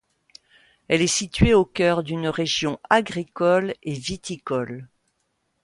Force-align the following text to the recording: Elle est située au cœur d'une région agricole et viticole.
Elle 0.87 1.03
est 1.03 1.05
située 1.05 1.53
au 1.53 1.63
cœur 1.63 2.01
d'une 2.01 2.25
région 2.27 2.79
agricole 2.89 3.75
et 3.83 3.93
viticole. 3.93 4.87